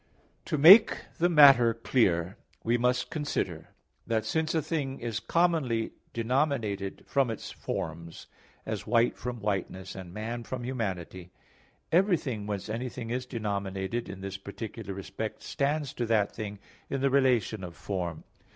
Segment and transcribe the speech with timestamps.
[0.45, 3.69] To make the matter clear, we must consider
[4.07, 8.25] that since a thing is commonly denominated from its forms,
[8.65, 11.29] as "white" from whiteness, and "man" from humanity;
[11.91, 16.57] everything whence anything is denominated, in this particular respect stands to that thing
[16.89, 18.23] in the relation of form.